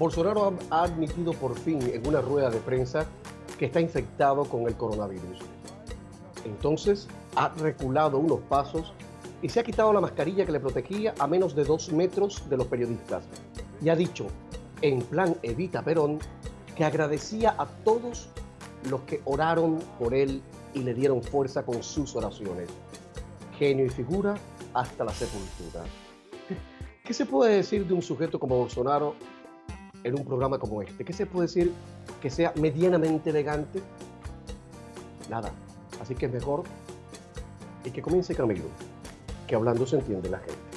[0.00, 3.04] Bolsonaro ha admitido por fin en una rueda de prensa
[3.58, 5.40] que está infectado con el coronavirus.
[6.46, 7.06] Entonces
[7.36, 8.94] ha reculado unos pasos
[9.42, 12.56] y se ha quitado la mascarilla que le protegía a menos de dos metros de
[12.56, 13.24] los periodistas.
[13.82, 14.28] Y ha dicho,
[14.80, 16.18] en plan Evita Perón,
[16.74, 18.30] que agradecía a todos
[18.88, 20.40] los que oraron por él
[20.72, 22.70] y le dieron fuerza con sus oraciones.
[23.58, 24.34] Genio y figura
[24.72, 25.84] hasta la sepultura.
[27.04, 29.14] ¿Qué se puede decir de un sujeto como Bolsonaro
[30.04, 31.04] en un programa como este?
[31.04, 31.72] ¿Qué se puede decir
[32.20, 33.80] que sea medianamente elegante?
[35.28, 35.52] Nada.
[36.00, 36.64] Así que es mejor
[37.84, 38.64] y que comience Camilo,
[39.46, 40.69] que hablando se entiende la gente.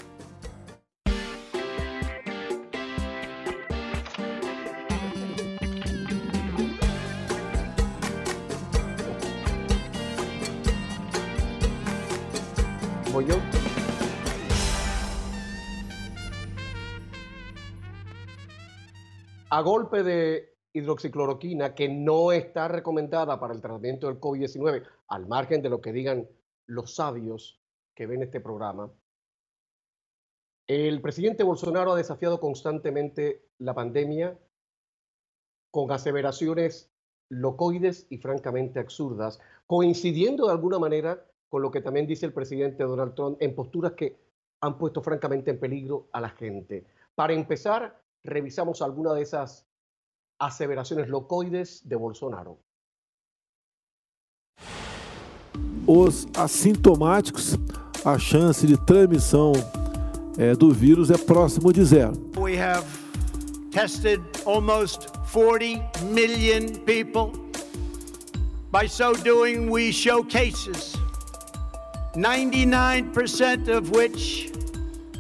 [19.56, 25.62] A golpe de hidroxicloroquina que no está recomendada para el tratamiento del COVID-19, al margen
[25.62, 26.28] de lo que digan
[26.66, 27.62] los sabios
[27.94, 28.92] que ven este programa,
[30.66, 34.36] el presidente Bolsonaro ha desafiado constantemente la pandemia
[35.70, 36.92] con aseveraciones
[37.30, 42.86] locoides y francamente absurdas, coincidiendo de alguna manera con lo que también dice el presidente
[42.86, 44.18] Donald Trump en posturas que
[44.62, 46.88] han puesto francamente en peligro a la gente.
[47.14, 49.66] Para empezar, revisamos alguna de esas
[50.40, 52.60] aseverações locoides de Bolsonaro.
[55.86, 57.58] Os assintomáticos,
[58.06, 59.52] a chance de transmissão
[60.38, 62.14] é, do vírus é próximo de zero.
[62.38, 62.86] We have
[63.72, 67.32] tested almost 40 million people.
[68.72, 70.96] By so doing, we show cases,
[72.16, 74.52] 99% of which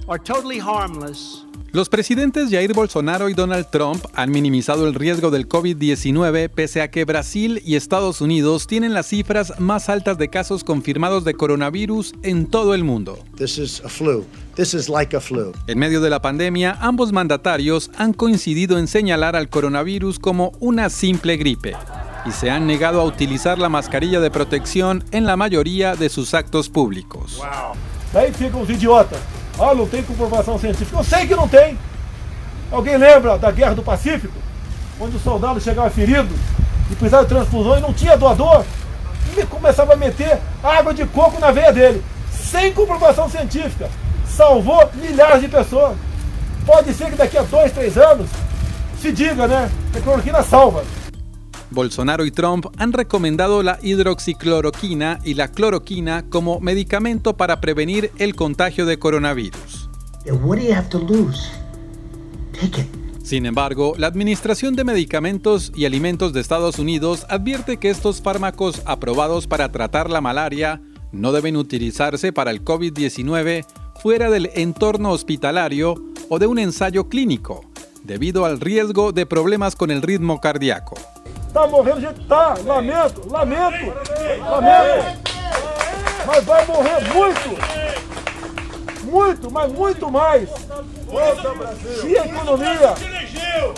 [0.08, 5.50] are totally harmless Los presidentes Jair Bolsonaro y Donald Trump han minimizado el riesgo del
[5.50, 10.64] COVID-19 pese a que Brasil y Estados Unidos tienen las cifras más altas de casos
[10.64, 13.18] confirmados de coronavirus en todo el mundo.
[15.66, 20.92] En medio de la pandemia, ambos mandatarios han coincidido en señalar al coronavirus como una
[20.92, 21.76] simple gripe
[22.28, 26.36] y se han negado a utilizar la mascarilla de protección en la mayoría de sus
[26.36, 27.42] actos públicos.
[29.60, 30.98] Ah, não tem comprovação científica.
[30.98, 31.78] Eu sei que não tem.
[32.72, 34.34] Alguém lembra da Guerra do Pacífico?
[35.00, 36.34] Onde o soldado chegava ferido
[36.90, 38.64] e precisava de transfusão e não tinha doador?
[39.38, 42.04] E começava a meter água de coco na veia dele.
[42.32, 43.90] Sem comprovação científica.
[44.28, 45.96] Salvou milhares de pessoas.
[46.66, 48.30] Pode ser que daqui a dois, três anos
[49.00, 49.70] se diga, né?
[49.92, 50.84] Que a cloroquina salva.
[51.74, 58.36] Bolsonaro y Trump han recomendado la hidroxicloroquina y la cloroquina como medicamento para prevenir el
[58.36, 59.90] contagio de coronavirus.
[63.24, 68.82] Sin embargo, la Administración de Medicamentos y Alimentos de Estados Unidos advierte que estos fármacos
[68.86, 73.66] aprobados para tratar la malaria no deben utilizarse para el COVID-19
[74.02, 75.96] fuera del entorno hospitalario
[76.30, 77.64] o de un ensayo clínico,
[78.04, 80.96] debido al riesgo de problemas con el ritmo cardíaco.
[81.54, 83.94] Tá morrendo gente, tá, lamento, lamento,
[84.42, 85.24] lamento.
[86.26, 90.50] Mas vai morrer muito, muito, mas muito mais.
[92.02, 92.96] Se a economia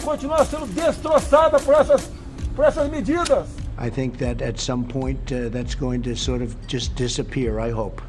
[0.03, 2.09] continuar sendo destroçada por essas,
[2.55, 3.45] por essas medidas.
[3.77, 7.71] I think that at some point uh, that's going to sort of just disappear, I
[7.71, 8.01] hope.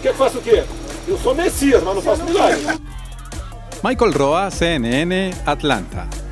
[0.00, 0.64] Quer que faça o quê?
[1.06, 2.80] Eu sou Messias, mas não faço milagre.
[3.82, 6.23] Michael Roa, CNN, Atlanta.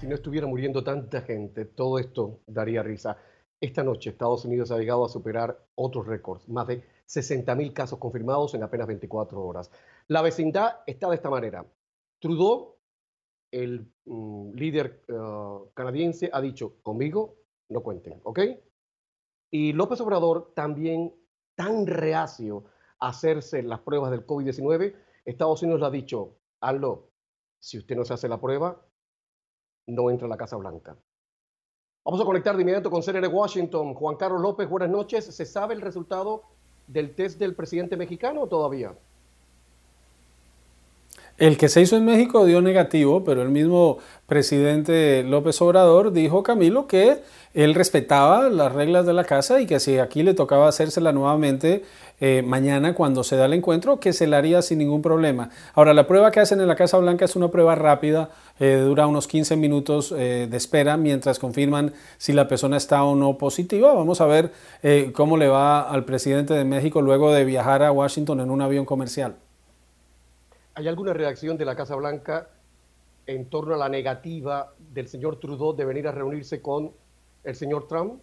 [0.00, 3.18] Si no estuviera muriendo tanta gente, todo esto daría risa.
[3.60, 8.54] Esta noche Estados Unidos ha llegado a superar otros récords, más de 60.000 casos confirmados
[8.54, 9.70] en apenas 24 horas.
[10.08, 11.66] La vecindad está de esta manera.
[12.18, 12.78] Trudeau,
[13.50, 17.36] el mm, líder uh, canadiense, ha dicho, conmigo
[17.68, 18.40] no cuenten, ¿ok?
[19.50, 21.14] Y López Obrador también
[21.54, 22.64] tan reacio
[23.00, 24.94] a hacerse las pruebas del COVID-19,
[25.26, 27.10] Estados Unidos le ha dicho, hazlo,
[27.58, 28.82] si usted no se hace la prueba,
[29.90, 30.96] no entra a la Casa Blanca.
[32.04, 33.94] Vamos a conectar de inmediato con CNN Washington.
[33.94, 35.24] Juan Carlos López, buenas noches.
[35.26, 36.42] ¿Se sabe el resultado
[36.86, 38.96] del test del presidente mexicano todavía?
[41.40, 43.96] El que se hizo en México dio negativo, pero el mismo
[44.26, 47.22] presidente López Obrador dijo, Camilo, que
[47.54, 51.82] él respetaba las reglas de la casa y que si aquí le tocaba hacérsela nuevamente
[52.20, 55.48] eh, mañana cuando se da el encuentro, que se la haría sin ningún problema.
[55.72, 58.28] Ahora, la prueba que hacen en la Casa Blanca es una prueba rápida,
[58.58, 63.16] eh, dura unos 15 minutos eh, de espera mientras confirman si la persona está o
[63.16, 63.94] no positiva.
[63.94, 64.52] Vamos a ver
[65.14, 68.84] cómo le va al presidente de México luego de viajar a Washington en un avión
[68.84, 69.36] comercial.
[70.74, 72.48] ¿Hay alguna reacción de la Casa Blanca
[73.26, 76.92] en torno a la negativa del señor Trudeau de venir a reunirse con
[77.44, 78.20] el señor Trump?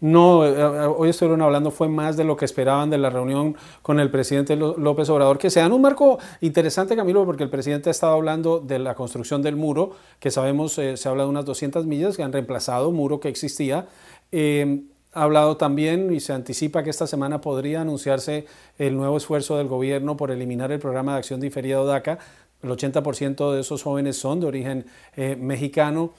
[0.00, 3.54] No, eh, eh, hoy estuvieron hablando, fue más de lo que esperaban de la reunión
[3.82, 7.50] con el presidente López Obrador, que se da en un marco interesante, Camilo, porque el
[7.50, 11.28] presidente ha estado hablando de la construcción del muro, que sabemos eh, se habla de
[11.28, 13.88] unas 200 millas que han reemplazado un muro que existía.
[15.12, 18.46] Ha hablado también y se anticipa que esta semana podría anunciarse
[18.78, 22.18] el nuevo esfuerzo del gobierno por eliminar el programa de acción diferida DACA.
[22.62, 24.86] El 80% de esos jóvenes son de origen
[25.16, 26.12] mexicano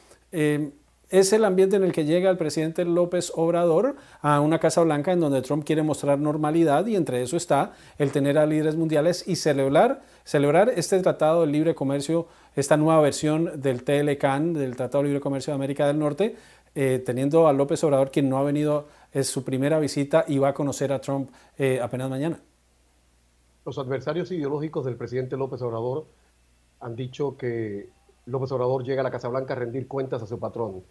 [1.11, 5.11] es el ambiente en el que llega el presidente López Obrador a una Casa Blanca
[5.11, 9.27] en donde Trump quiere mostrar normalidad y entre eso está el tener a líderes mundiales
[9.27, 14.99] y celebrar, celebrar este Tratado de Libre Comercio, esta nueva versión del TLCAN, del Tratado
[14.99, 16.37] de Libre Comercio de América del Norte,
[16.75, 20.49] eh, teniendo a López Obrador, quien no ha venido, es su primera visita y va
[20.49, 22.39] a conocer a Trump eh, apenas mañana.
[23.65, 26.05] Los adversarios ideológicos del presidente López Obrador
[26.79, 27.89] han dicho que
[28.25, 30.83] López Obrador llega a la Casa Blanca a rendir cuentas a su patrón.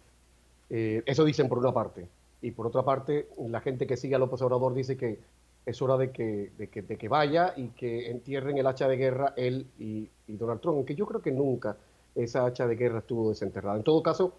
[0.69, 2.07] Eh, eso dicen por una parte.
[2.41, 5.19] Y por otra parte, la gente que sigue a López Obrador dice que
[5.65, 9.67] es hora de que, de que, vaya y que entierren el hacha de guerra él
[9.77, 11.77] y, Donald Trump, aunque yo creo que nunca
[12.15, 13.77] esa hacha de guerra estuvo desenterrada.
[13.77, 14.33] En todo caso,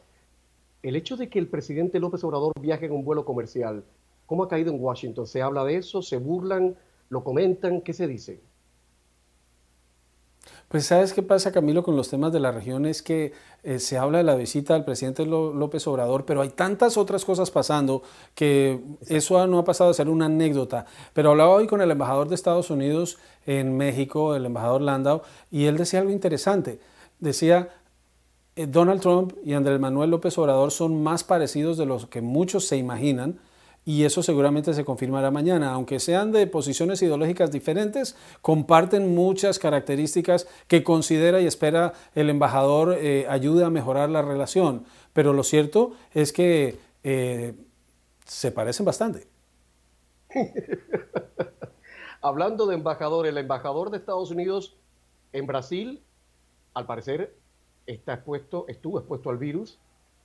[0.83, 3.85] el hecho de que el presidente López Obrador viaje en un vuelo comercial,
[4.27, 5.27] ¿cómo ha caído en Washington?
[5.27, 6.03] ¿Se habla de eso?
[6.03, 6.77] ¿Se burlan?
[7.09, 7.81] ¿Lo comentan?
[7.81, 8.41] ¿Qué se dice?
[10.73, 13.99] Pues sabes qué pasa, Camilo, con los temas de la región es que eh, se
[13.99, 18.03] habla de la visita del presidente López Obrador, pero hay tantas otras cosas pasando
[18.35, 20.87] que eso no ha pasado a ser una anécdota.
[21.13, 25.21] Pero hablaba hoy con el embajador de Estados Unidos en México, el embajador Landau,
[25.51, 26.81] y él decía algo interesante.
[27.21, 27.69] Decía,
[28.55, 32.77] Donald Trump y Andrés Manuel López Obrador son más parecidos de los que muchos se
[32.77, 33.41] imaginan
[33.85, 35.73] y eso seguramente se confirmará mañana.
[35.73, 42.97] Aunque sean de posiciones ideológicas diferentes, comparten muchas características que considera y espera el embajador
[42.99, 44.85] eh, ayude a mejorar la relación.
[45.13, 47.55] Pero lo cierto es que eh,
[48.25, 49.27] se parecen bastante.
[52.21, 54.77] Hablando de embajador, el embajador de Estados Unidos
[55.33, 56.05] en Brasil,
[56.73, 57.35] al parecer,
[57.87, 59.79] está expuesto, estuvo expuesto al virus.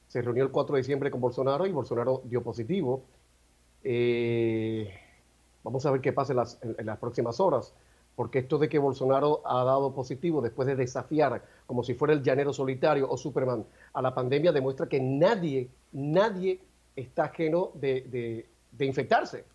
[0.07, 3.03] Se reunió el 4 de diciembre con Bolsonaro y Bolsonaro dio positivo.
[3.83, 4.93] Eh,
[5.63, 7.73] vamos a ver qué pasa en las, próximas horas,
[8.15, 12.23] porque esto de que Bolsonaro ha dado positivo después de desafiar como si fuera el
[12.23, 16.61] llanero solitario o Superman a la pandemia demuestra que nadie, nadie
[16.95, 18.47] está ajeno de,
[18.79, 19.45] infectarse.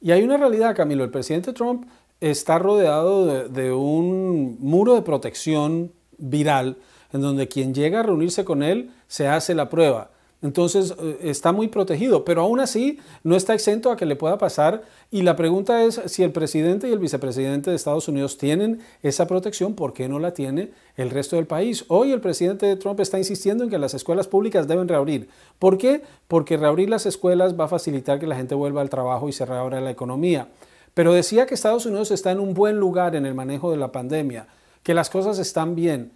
[0.00, 1.88] Y hay una realidad, Camilo, el presidente Trump
[2.22, 6.76] está rodeado de, un muro de protección viral
[7.12, 10.10] en donde quien llega a reunirse con él se hace la prueba.
[10.40, 14.38] Entonces eh, está muy protegido, pero aún así no está exento a que le pueda
[14.38, 14.82] pasar.
[15.10, 19.26] Y la pregunta es si el presidente y el vicepresidente de Estados Unidos tienen esa
[19.26, 21.84] protección, ¿por qué no la tiene el resto del país?
[21.88, 25.28] Hoy el presidente Trump está insistiendo en que las escuelas públicas deben reabrir.
[25.58, 26.02] ¿Por qué?
[26.28, 29.44] Porque reabrir las escuelas va a facilitar que la gente vuelva al trabajo y se
[29.44, 30.48] reabra la economía.
[30.94, 33.92] Pero decía que Estados Unidos está en un buen lugar en el manejo de la
[33.92, 34.46] pandemia,
[34.82, 36.12] que las cosas están bien.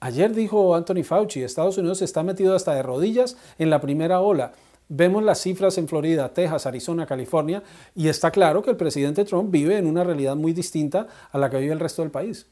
[0.00, 4.52] Ayer dijo Anthony Fauci, Estados Unidos está metido hasta de rodillas en la primera ola.
[4.88, 7.62] Vemos las cifras en Florida, Texas, Arizona, California,
[7.94, 11.48] y está claro que el presidente Trump vive en una realidad muy distinta a la
[11.48, 12.46] que vive el resto del país.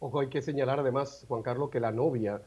[0.00, 2.42] Ojo, hay que señalar además, Juan Carlos, que la novia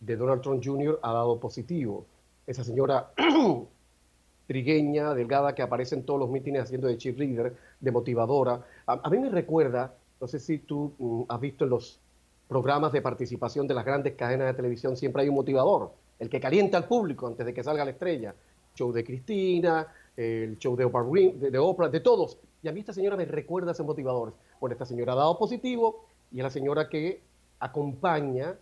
[0.00, 0.98] de Donald Trump Jr.
[1.02, 2.06] ha dado positivo.
[2.46, 3.10] Esa señora
[4.46, 8.64] trigueña, delgada, que aparece en todos los mítines haciendo de cheerleader, de motivadora.
[8.86, 12.00] A, mí me recuerda, no sé si tú mm, has visto en los
[12.48, 16.40] programas de participación de las grandes cadenas de televisión siempre hay un motivador, el que
[16.40, 18.34] calienta al público antes de que salga la estrella.
[18.74, 19.86] Show de Cristina,
[20.16, 22.38] el show de Oprah, de, Oprah, de todos.
[22.62, 24.34] Y a mí esta señora me recuerda a ese motivador.
[24.60, 27.22] Bueno, esta señora ha dado positivo y es la señora que
[27.58, 28.54] acompaña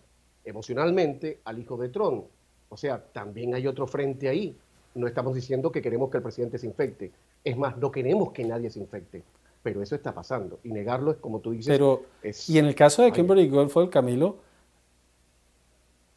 [0.44, 2.26] emocionalmente al hijo de Trump.
[2.68, 4.56] O sea, también hay otro frente ahí.
[4.94, 7.12] No estamos diciendo que queremos que el presidente se infecte.
[7.42, 9.22] Es más, no queremos que nadie se infecte
[9.64, 10.60] pero eso está pasando.
[10.62, 11.66] Y negarlo es como tú dices.
[11.66, 12.02] Pero,
[12.48, 14.36] y en el caso de Kimberly Goldford, Camilo,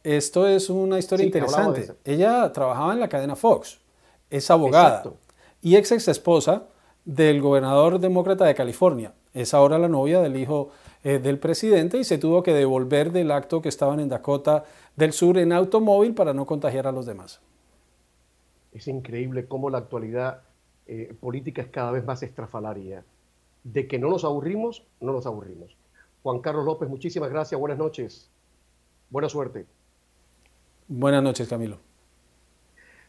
[0.04, 1.94] esto es una historia interesante.
[2.04, 3.80] Ella trabajaba en la cadena Fox,
[4.30, 5.02] es abogada
[5.62, 6.64] y ex ex esposa
[7.06, 9.14] del gobernador demócrata de California.
[9.32, 10.70] Es ahora la novia del hijo
[11.02, 15.14] eh, del presidente y se tuvo que devolver del acto que estaban en Dakota del
[15.14, 17.40] Sur en automóvil para no contagiar a los demás.
[18.72, 20.42] Es increíble cómo la actualidad
[20.86, 23.04] eh, política es cada vez más estrafalaria
[23.64, 25.76] de que no nos aburrimos, no nos aburrimos.
[26.22, 28.30] Juan Carlos López, muchísimas gracias, buenas noches,
[29.10, 29.66] buena suerte.
[30.86, 31.78] Buenas noches, Camilo.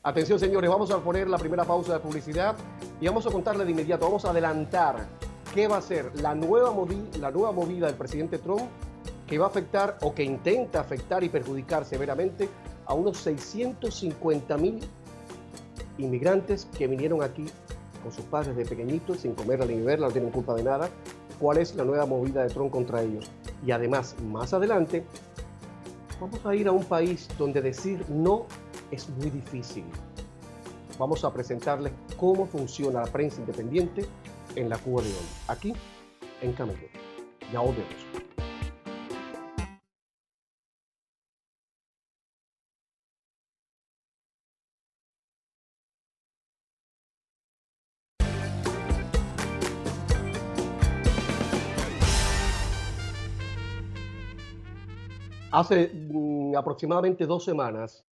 [0.04, 2.56] Atención, señores, vamos a poner la primera pausa de publicidad
[3.01, 5.08] y vamos a contarle de inmediato, vamos a adelantar
[5.54, 6.74] qué va a ser la nueva,
[7.20, 8.70] la nueva movida del presidente Trump
[9.28, 12.50] que va a afectar o que intenta afectar y perjudicar severamente
[12.86, 14.80] a unos 650 mil
[16.00, 17.46] inmigrantes que vinieron aquí
[18.01, 20.89] con sus padres de pequeñitos, sin comer ni beber, no tienen culpa de nada.
[21.39, 23.29] ¿Cuál es la nueva movida de Trump contra ellos?
[23.65, 25.03] Y además, más adelante,
[26.20, 28.46] vamos a ir a un país donde decir no
[28.91, 29.84] es muy difícil.
[30.98, 34.06] Vamos a presentarles cómo funciona la prensa independiente
[34.56, 35.74] en la Cuba de hoy, aquí
[36.41, 36.88] en Camilo.
[37.53, 38.29] Ya volvemos.
[55.51, 58.06] Hace mm, aproximadamente dos semanas,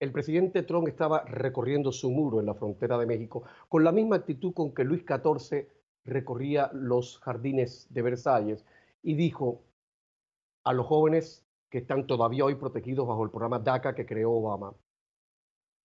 [0.00, 4.16] el presidente Trump estaba recorriendo su muro en la frontera de México con la misma
[4.16, 5.66] actitud con que Luis XIV
[6.04, 8.66] recorría los jardines de Versalles
[9.02, 9.62] y dijo
[10.62, 14.74] a los jóvenes que están todavía hoy protegidos bajo el programa DACA que creó Obama,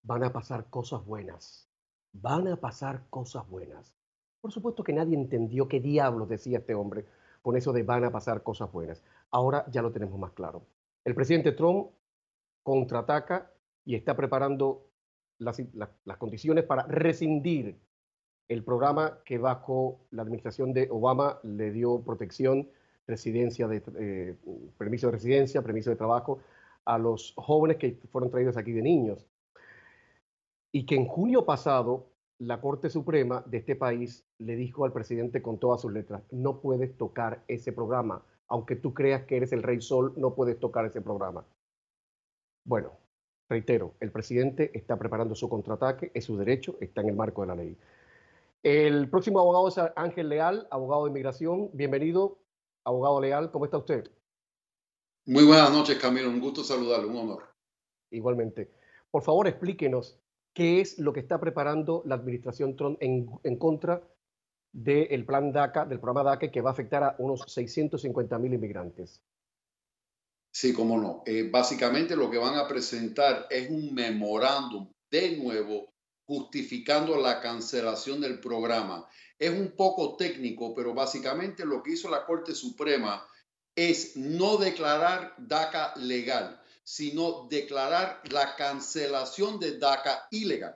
[0.04, 1.70] van a pasar cosas buenas,
[2.12, 3.96] van a pasar cosas buenas.
[4.42, 7.06] Por supuesto que nadie entendió qué diablos decía este hombre
[7.42, 9.02] con eso de van a pasar cosas buenas.
[9.32, 10.62] Ahora ya lo tenemos más claro.
[11.10, 11.88] El presidente Trump
[12.62, 13.52] contraataca
[13.84, 14.92] y está preparando
[15.40, 15.60] las,
[16.20, 17.80] condiciones para rescindir
[18.48, 22.70] el programa que bajo la administración de Obama le dio protección,
[23.08, 24.36] residencia de, eh,
[24.78, 26.42] permiso de residencia, permiso de trabajo
[26.86, 29.26] a los jóvenes que fueron traídos aquí de niños.
[30.72, 32.06] Y que en junio pasado
[32.38, 36.62] la Corte Suprema de este país le dijo al presidente con todas sus letras, no
[36.62, 40.86] puedes tocar ese programa, aunque tú creas que eres el rey sol, no puedes tocar
[40.86, 41.46] ese programa.
[42.66, 42.92] Bueno,
[43.48, 47.48] reitero, el presidente está preparando su contraataque, es su derecho, está en el marco de
[47.48, 47.78] la ley.
[48.64, 51.70] El próximo abogado es Ángel Leal, abogado de inmigración.
[51.74, 52.40] Bienvenido,
[52.84, 54.12] abogado Leal, ¿cómo está usted?
[55.26, 57.44] Muy buenas noches, Camilo, un gusto saludarle, un honor.
[58.12, 58.72] Igualmente.
[59.12, 60.20] Por favor, explíquenos
[60.54, 64.04] qué es lo que está preparando la administración Trump en, en contra
[64.72, 69.22] del plan DACA, del programa DACA, que va a afectar a unos 650 mil inmigrantes.
[70.52, 71.24] Sí, cómo no.
[71.26, 75.94] Eh, básicamente lo que van a presentar es un memorándum de nuevo
[76.26, 79.08] justificando la cancelación del programa.
[79.38, 83.26] Es un poco técnico, pero básicamente lo que hizo la Corte Suprema
[83.76, 90.76] es no declarar DACA legal, sino declarar la cancelación de DACA ilegal.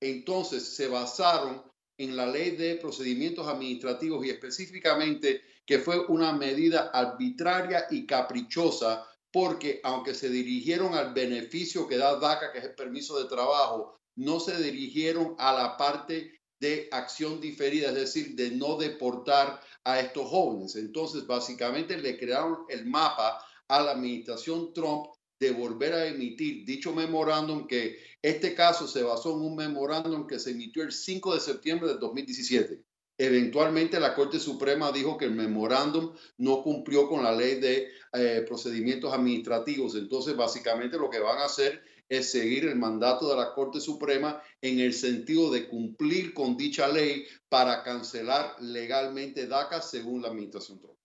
[0.00, 1.62] Entonces se basaron
[1.98, 9.04] en la ley de procedimientos administrativos y específicamente que fue una medida arbitraria y caprichosa
[9.30, 14.00] porque aunque se dirigieron al beneficio que da DACA, que es el permiso de trabajo,
[14.16, 20.00] no se dirigieron a la parte de acción diferida, es decir, de no deportar a
[20.00, 20.76] estos jóvenes.
[20.76, 25.06] Entonces, básicamente le crearon el mapa a la administración Trump
[25.38, 30.38] de volver a emitir dicho memorándum que este caso se basó en un memorándum que
[30.38, 32.82] se emitió el 5 de septiembre de 2017.
[33.20, 38.44] Eventualmente la Corte Suprema dijo que el memorándum no cumplió con la ley de eh,
[38.46, 39.96] procedimientos administrativos.
[39.96, 44.40] Entonces, básicamente lo que van a hacer es seguir el mandato de la Corte Suprema
[44.62, 50.78] en el sentido de cumplir con dicha ley para cancelar legalmente DACA según la administración
[50.80, 50.96] Trump.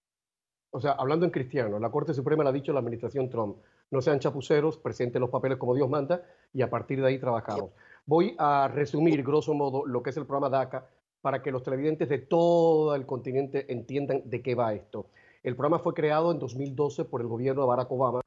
[0.70, 3.58] O sea, hablando en cristiano, la Corte Suprema le ha dicho la administración Trump,
[3.94, 7.70] no sean chapuceros, presenten los papeles como Dios manda y a partir de ahí trabajamos.
[8.08, 10.90] Voy a resumir, grosso modo, lo que es el programa DACA
[11.22, 15.06] para que los televidentes de todo el continente entiendan de qué va esto.
[15.44, 18.22] El programa fue creado en 2012 por el gobierno de Barack Obama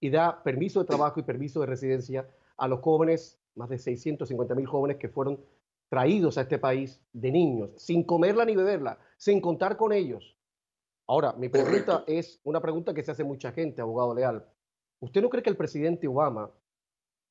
[0.00, 4.54] y da permiso de trabajo y permiso de residencia a los jóvenes, más de 650
[4.54, 5.38] mil jóvenes que fueron
[5.90, 10.34] traídos a este país de niños, sin comerla ni beberla, sin contar con ellos.
[11.06, 14.46] Ahora, mi pregunta es una pregunta que se hace mucha gente, abogado leal.
[15.00, 16.50] ¿Usted no cree que el presidente Obama,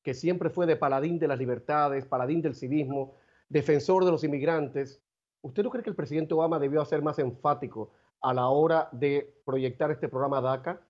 [0.02, 3.16] que siempre fue de paladín de las libertades, paladín del civismo,
[3.48, 5.00] defensor de los inmigrantes,
[5.42, 9.40] ¿usted no cree que el presidente Obama debió ser más enfático a la hora de
[9.44, 10.84] proyectar este programa DACA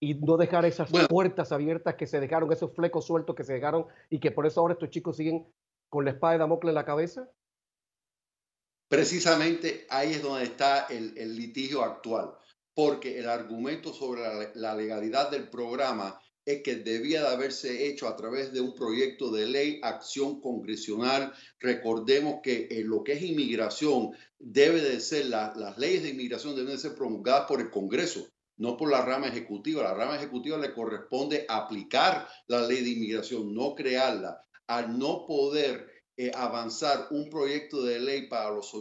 [0.00, 3.86] y no dejar esas puertas abiertas que se dejaron, esos flecos sueltos que se dejaron
[4.10, 5.46] y que por eso ahora estos chicos siguen
[5.88, 7.28] con la espada de Damocles en la cabeza?
[8.88, 12.34] Precisamente ahí es donde está el litigio actual
[12.82, 14.22] porque el argumento sobre
[14.54, 19.30] la, legalidad del programa es que debía de haberse hecho a través de un proyecto
[19.30, 21.30] de ley, acción congresional.
[21.58, 26.72] Recordemos que en lo que es inmigración debe de ser, las leyes de inmigración deben
[26.72, 29.82] de ser promulgadas por el Congreso, no por la rama ejecutiva.
[29.82, 34.42] La rama ejecutiva le corresponde aplicar la ley de inmigración, no crearla.
[34.68, 38.72] Al no poder eh, avanzar un proyecto de ley para los,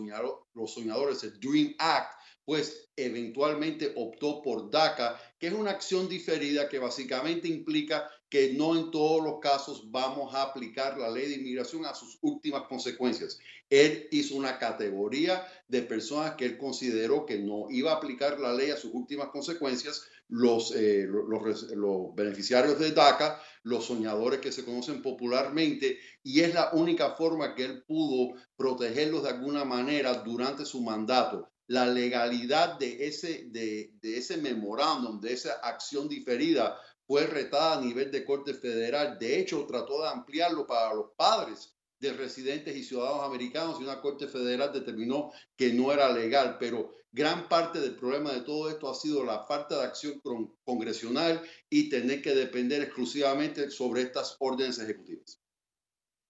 [0.53, 2.19] los soñadores, el Dream Act,
[2.50, 8.75] pues eventualmente optó por DACA, que es una acción diferida que básicamente implica que no
[8.75, 13.38] en todos los casos vamos a aplicar la ley de inmigración a sus últimas consecuencias.
[13.70, 18.51] Él hizo una categoría de personas que él consideró que no iba a aplicar la
[18.51, 24.51] ley a sus últimas consecuencias, los, eh, los, los beneficiarios de DACA, los soñadores que
[24.51, 30.15] se conocen popularmente, y es la única forma que él pudo protegerlos de alguna manera
[30.15, 37.28] durante su mandato la legalidad de ese, de, ese memorándum, de esa acción diferida, fue
[37.28, 39.20] retada a nivel de Corte Federal.
[39.20, 44.02] De hecho, trató de ampliarlo para los padres de residentes y ciudadanos americanos y una
[44.02, 46.58] Corte Federal determinó que no era legal.
[46.60, 50.20] Pero gran parte del problema de todo esto ha sido la falta de acción
[50.64, 55.40] congresional y tener que depender exclusivamente sobre estas órdenes ejecutivas.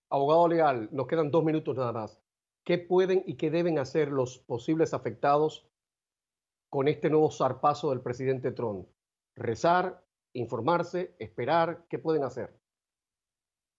[0.10, 2.20] Abogado legal, nos quedan dos minutos nada más.
[2.64, 5.68] ¿Qué pueden y qué deben hacer los posibles afectados
[6.70, 8.88] con este nuevo zarpazo del presidente Trump?
[9.36, 12.60] Rezar, informarse, esperar, ¿qué pueden hacer?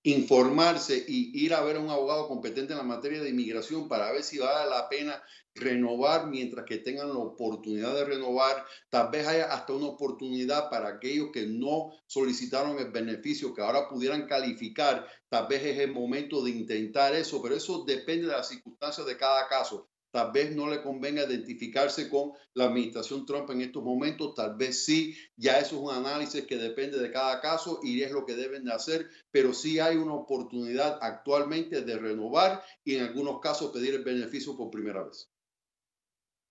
[0.02, 4.11] Informarse y ir a ver a un abogado competente en la materia de inmigración para
[4.12, 5.23] ver si vale la pena
[5.54, 8.64] renovar mientras que tengan la oportunidad de renovar.
[8.88, 13.88] Tal vez haya hasta una oportunidad para aquellos que no solicitaron el beneficio, que ahora
[13.88, 15.07] pudieran calificar.
[15.28, 19.19] Tal vez es el momento de intentar eso, pero eso depende de las circunstancias de
[19.19, 19.89] cada caso.
[20.11, 24.85] Tal vez no le convenga identificarse con la administración Trump en estos momentos, tal vez
[24.85, 28.35] sí, ya eso es un análisis que depende de cada caso y es lo que
[28.35, 33.71] deben de hacer, pero sí hay una oportunidad actualmente de renovar y en algunos casos
[33.71, 35.31] pedir el beneficio por primera vez.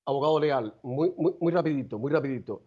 [0.06, 2.64] Abogado leal, muy, muy, muy rapidito, muy rapidito.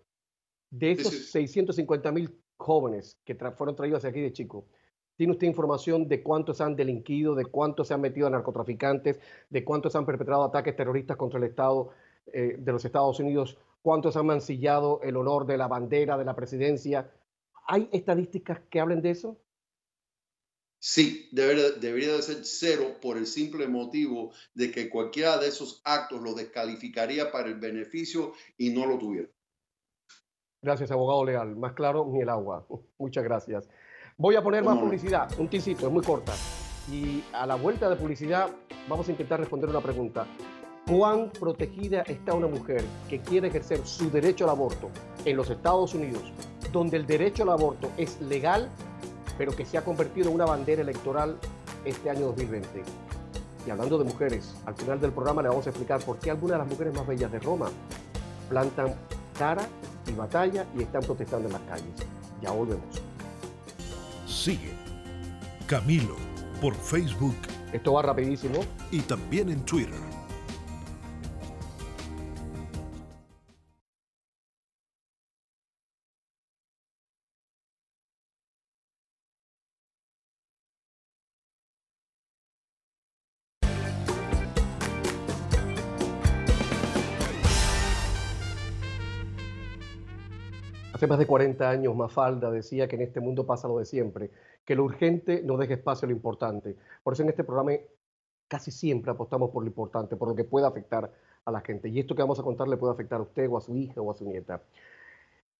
[0.70, 4.68] De esos 650 mil jóvenes que fueron traídos hacia aquí de Chico,
[5.16, 9.64] ¿Tiene usted información de cuántos han delinquido, de cuántos se han metido a narcotraficantes, de
[9.64, 11.90] cuántos han perpetrado ataques terroristas contra el Estado
[12.32, 16.34] eh, de los Estados Unidos, cuántos han mancillado el honor de la bandera, de la
[16.34, 17.10] presidencia?
[17.66, 19.38] ¿Hay estadísticas que hablen de eso?
[20.84, 25.80] Sí, debería, debería de ser cero por el simple motivo de que cualquiera de esos
[25.84, 29.28] actos lo descalificaría para el beneficio y no lo tuviera.
[30.60, 31.54] Gracias, abogado leal.
[31.56, 32.66] Más claro ni el agua.
[32.98, 33.68] Muchas gracias.
[34.22, 36.32] Voy a poner más publicidad, un tisito, es muy corta.
[36.88, 38.50] Y a la vuelta de publicidad
[38.88, 40.26] vamos a intentar responder una pregunta.
[40.86, 44.90] ¿Cuán protegida está una mujer que quiere ejercer su derecho al aborto
[45.24, 46.22] en los Estados Unidos,
[46.70, 48.70] donde el derecho al aborto es legal,
[49.38, 51.36] pero que se ha convertido en una bandera electoral
[51.84, 52.84] este año 2020?
[53.66, 56.58] Y hablando de mujeres, al final del programa le vamos a explicar por qué algunas
[56.58, 57.70] de las mujeres más bellas de Roma
[58.48, 58.94] plantan
[59.36, 59.66] cara
[60.06, 62.06] y batalla y están protestando en las calles.
[62.40, 63.11] Ya volvemos.
[64.32, 64.72] Sigue
[65.66, 66.16] Camilo
[66.60, 67.36] por Facebook.
[67.70, 68.60] Esto va rapidísimo.
[68.90, 70.00] Y también en Twitter.
[91.02, 94.30] Hace más de 40 años Mafalda decía que en este mundo pasa lo de siempre,
[94.64, 96.76] que lo urgente no deje espacio a lo importante.
[97.02, 97.72] Por eso en este programa
[98.46, 101.12] casi siempre apostamos por lo importante, por lo que pueda afectar
[101.44, 101.88] a la gente.
[101.88, 104.00] Y esto que vamos a contar le puede afectar a usted o a su hija
[104.00, 104.62] o a su nieta.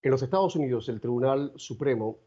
[0.00, 2.18] En los Estados Unidos, el Tribunal Supremo,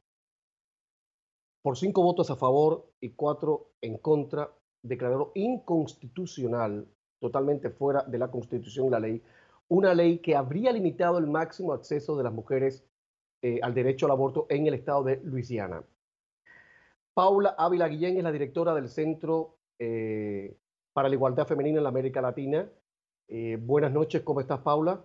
[1.62, 4.51] por cinco votos a favor y cuatro en contra,
[4.82, 6.86] declaró inconstitucional,
[7.21, 9.23] totalmente fuera de la Constitución y la ley,
[9.69, 12.84] una ley que habría limitado el máximo acceso de las mujeres
[13.47, 15.84] eh, al derecho al aborto en el estado de Luisiana.
[17.13, 20.58] Paula Ávila Guillén es la directora del Centro eh,
[20.93, 22.67] para la Igualdad Femenina en la América Latina.
[23.27, 24.99] Eh, buenas noches, ¿cómo estás, Paula?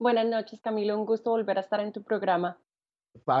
[0.00, 0.98] Buenas noches, Camilo.
[0.98, 2.58] Un gusto volver a estar en tu programa.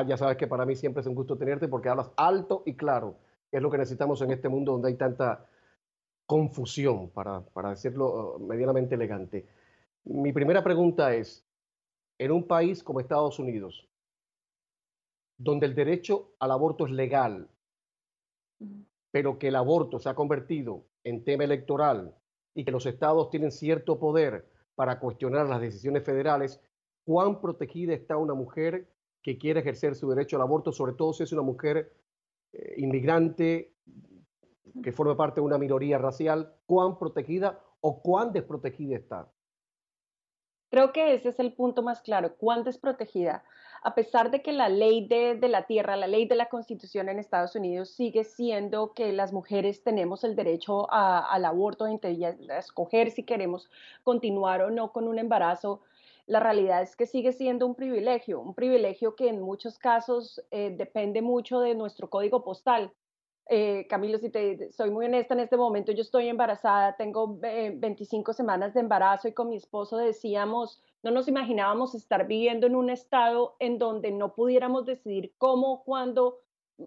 [0.06, 3.16] ya sabes que para mí siempre es un gusto tenerte porque hablas alto y claro,
[3.50, 5.44] que es lo que necesitamos en este mundo donde hay tanta
[6.24, 9.44] confusión, para, para decirlo medianamente elegante.
[10.04, 11.44] Mi primera pregunta es,
[12.18, 13.88] en un país como Estados Unidos,
[15.38, 17.48] donde el derecho al aborto es legal,
[19.10, 22.14] pero que el aborto se ha convertido en tema electoral
[22.54, 26.60] y que los estados tienen cierto poder para cuestionar las decisiones federales,
[27.04, 28.88] ¿cuán protegida está una mujer
[29.22, 31.92] que quiere ejercer su derecho al aborto, sobre todo si es una mujer
[32.52, 33.74] eh, inmigrante
[34.82, 36.54] que forma parte de una minoría racial?
[36.66, 39.30] ¿Cuán protegida o cuán desprotegida está?
[40.72, 43.44] Creo que ese es el punto más claro, cuán desprotegida.
[43.82, 47.18] a pesar de que la ley de, la tierra, la ley de la constitución en
[47.18, 53.22] Estados Unidos sigue siendo que las mujeres tenemos el derecho al aborto, a escoger si
[53.22, 53.68] queremos
[54.02, 55.82] continuar o no con un embarazo,
[56.26, 60.74] la realidad es que sigue siendo un privilegio, un privilegio que en muchos casos eh,
[60.74, 62.92] depende mucho de nuestro código postal.
[63.48, 68.30] Eh, Camilo, si te soy muy honesta, en este momento yo estoy embarazada, tengo 25
[68.30, 72.76] eh, semanas de embarazo y con mi esposo decíamos, no nos imaginábamos estar viviendo en
[72.76, 76.38] un estado en donde no pudiéramos decidir cómo, cuándo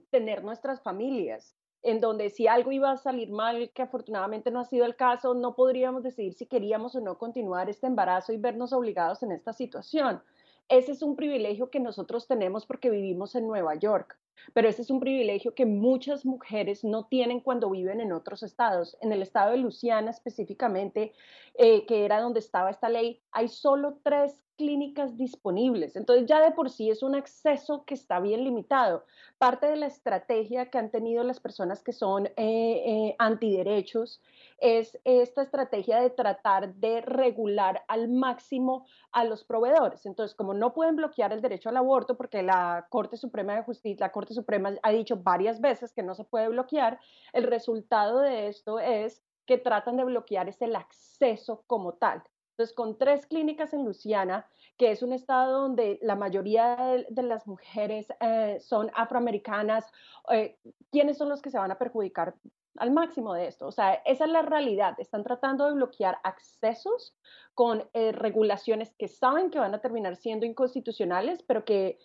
[0.09, 4.65] tener nuestras familias, en donde si algo iba a salir mal, que afortunadamente no ha
[4.65, 8.73] sido el caso, no podríamos decidir si queríamos o no continuar este embarazo y vernos
[8.73, 10.21] obligados en esta situación.
[10.67, 14.17] Ese es un privilegio que nosotros tenemos porque vivimos en Nueva York,
[14.53, 18.97] pero ese es un privilegio que muchas mujeres no tienen cuando viven en otros estados.
[19.01, 21.13] En el estado de Luisiana específicamente,
[21.55, 25.95] eh, que era donde estaba esta ley, hay solo tres clínicas disponibles.
[25.95, 29.05] Entonces ya de por sí es un acceso que está bien limitado.
[29.37, 34.21] Parte de la estrategia que han tenido las personas que son eh, eh, antiderechos
[34.59, 40.05] es esta estrategia de tratar de regular al máximo a los proveedores.
[40.05, 44.05] Entonces, como no pueden bloquear el derecho al aborto, porque la Corte Suprema de Justicia,
[44.05, 46.99] la Corte Suprema ha dicho varias veces que no se puede bloquear,
[47.33, 52.23] el resultado de esto es que tratan de bloquear es el acceso como tal.
[52.55, 57.45] Entonces, con tres clínicas en Luisiana, que es un estado donde la mayoría de, las
[57.47, 59.91] mujeres eh, son afroamericanas,
[60.31, 60.57] eh,
[60.89, 62.33] ¿quiénes son los que se van a perjudicar
[62.77, 63.67] al máximo de esto?
[63.67, 64.95] O sea, esa es la realidad.
[64.99, 67.13] Están tratando de bloquear accesos
[67.55, 71.99] con eh, regulaciones que saben que van a terminar siendo inconstitucionales, pero que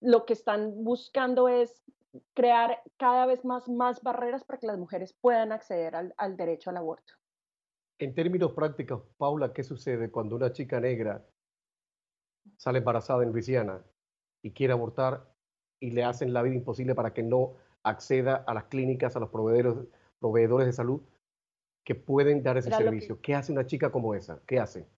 [0.00, 1.82] lo que están buscando es
[2.32, 6.78] crear cada vez más, más barreras para que las mujeres puedan acceder al derecho al
[6.78, 7.20] aborto.
[8.00, 11.22] En términos prácticos, Paula, ¿qué sucede cuando una chica negra
[12.56, 13.84] sale embarazada en Luisiana
[14.42, 15.30] y quiere abortar
[15.80, 19.28] y le hacen la vida imposible para que no acceda a las clínicas, a los
[19.28, 19.86] proveedores,
[20.18, 21.02] proveedores de salud
[21.84, 23.20] que pueden dar ese servicio?
[23.20, 24.40] ¿Qué hace una chica como esa?
[24.46, 24.88] ¿Qué hace?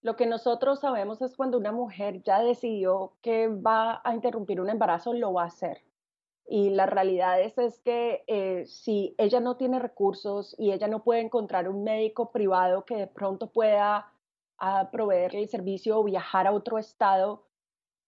[0.00, 4.70] Lo que nosotros sabemos es cuando una mujer ya decidió que va a interrumpir un
[4.70, 5.82] embarazo, lo va a hacer.
[6.50, 11.04] Y la realidad es, es que eh, si ella no tiene recursos y ella no
[11.04, 14.10] puede encontrar un médico privado que de pronto pueda
[14.56, 17.44] ah, proveerle el servicio o viajar a otro estado,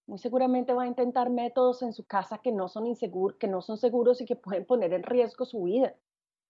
[0.06, 3.60] muy seguramente va a intentar métodos en su casa que no son, inseguros, que no
[3.60, 5.94] son seguros y que pueden poner en riesgo su vida.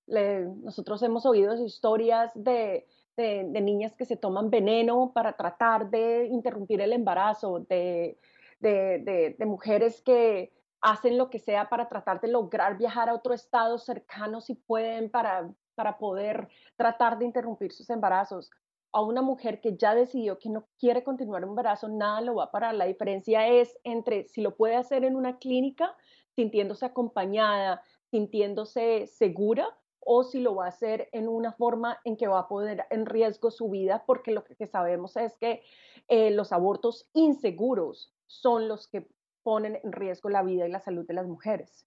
[0.06, 6.80] nosotros hemos oído historias de, de, niñas que se toman veneno para tratar de interrumpir
[6.82, 8.16] el embarazo, de,
[8.60, 13.78] de mujeres que hacen lo que sea para tratar de lograr viajar a otro estado
[13.78, 18.50] cercano si pueden para, para poder tratar de interrumpir sus embarazos.
[18.92, 22.44] A una mujer que ya decidió que no quiere continuar un embarazo, nada lo va
[22.44, 22.74] a parar.
[22.74, 25.94] La diferencia es entre si lo puede hacer en una clínica,
[26.34, 29.68] sintiéndose acompañada, sintiéndose segura,
[30.00, 33.06] o si lo va a hacer en una forma en que va a poner en
[33.06, 35.62] riesgo su vida, porque lo que sabemos es que
[36.08, 39.08] eh, los abortos inseguros son los que
[39.42, 41.86] ponen en riesgo la vida y la salud de las mujeres.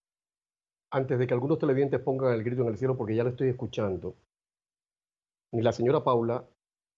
[0.91, 3.49] Antes de que algunos televidentes pongan el grito en el cielo, porque ya lo estoy
[3.49, 4.15] escuchando,
[5.51, 6.47] ni la señora Paula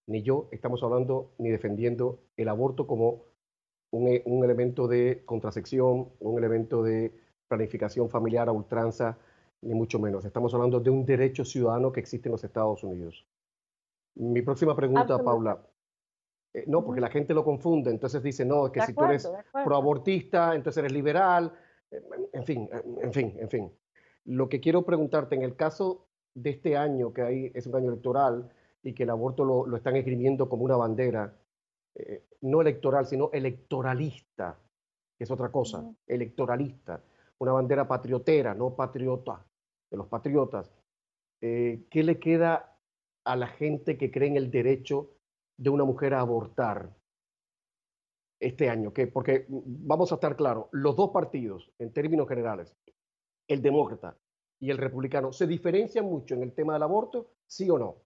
[0.08, 3.24] ni yo estamos hablando ni defendiendo el aborto como
[3.92, 7.12] un, e, un elemento de contrasección, un elemento de
[7.48, 9.18] planificación familiar a ultranza,
[9.62, 10.26] ni mucho menos.
[10.26, 13.26] Estamos hablando de un derecho ciudadano que existe en los Estados Unidos.
[14.16, 15.60] Mi próxima pregunta, Paula,
[16.56, 20.56] eh, no, porque la gente lo confunde, entonces dice, no, que si tú eres proabortista,
[20.56, 21.52] entonces eres liberal,
[21.92, 23.72] eh, en fin, eh, en fin, en fin.
[24.24, 27.90] Lo que quiero preguntarte, en el caso de este año, que hay, es un año
[27.90, 28.50] electoral
[28.82, 31.34] y que el aborto lo, están escribiendo como una bandera,
[32.42, 34.58] no electoral, sino electoralista,
[35.18, 37.02] que es otra cosa, electoralista,
[37.40, 39.46] una bandera patriotera, no patriota,
[39.90, 40.72] de los patriotas.
[41.40, 42.78] ¿Qué le queda
[43.24, 45.15] a la gente que cree en el derecho
[45.58, 46.96] de una mujer a abortar
[48.40, 48.94] este año?
[48.94, 52.76] Que, porque mm, vamos a estar claros, los dos partidos, en términos generales,
[53.48, 54.18] el demócrata
[54.60, 57.32] y el republicano, ¿se diferencian mucho en el tema del aborto?
[57.46, 57.98] ¿Sí o no?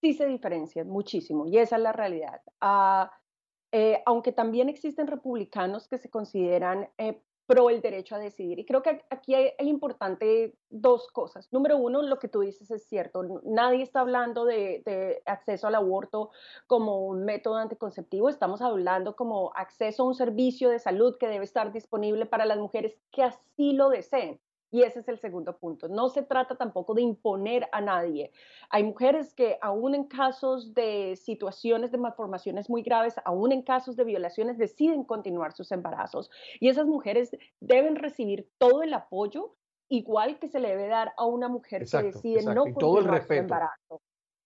[0.00, 2.42] Sí se diferencian muchísimo y esa es la realidad.
[2.60, 3.10] Ah,
[3.72, 8.58] eh, aunque también existen republicanos que se consideran eh, pro el derecho a decidir.
[8.58, 11.52] Y creo que aquí es importante dos cosas.
[11.52, 13.22] Número uno, lo que tú dices es cierto.
[13.44, 16.30] Nadie está hablando de, acceso al aborto
[16.66, 18.28] como un método anticonceptivo.
[18.28, 22.58] Estamos hablando como acceso a un servicio de salud que debe estar disponible para las
[22.58, 24.40] mujeres que así lo deseen.
[24.72, 25.86] Y ese es el segundo punto.
[25.86, 28.32] No se trata tampoco de imponer a nadie.
[28.70, 33.96] Hay mujeres que aún en casos de situaciones de malformaciones muy graves, aún en casos
[33.96, 36.30] de violaciones, deciden continuar sus embarazos.
[36.58, 39.54] Y esas mujeres deben recibir todo el apoyo
[39.88, 44.00] igual que se le debe dar a una mujer que decide no continuar su embarazo